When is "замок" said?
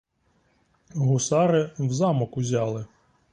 1.99-2.37